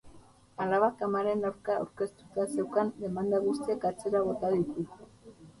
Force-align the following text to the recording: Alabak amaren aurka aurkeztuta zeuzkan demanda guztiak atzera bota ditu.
Alabak 0.63 1.03
amaren 1.07 1.45
aurka 1.49 1.75
aurkeztuta 1.83 2.47
zeuzkan 2.55 2.89
demanda 3.05 3.43
guztiak 3.47 3.89
atzera 3.93 4.27
bota 4.31 4.53
ditu. 4.57 4.91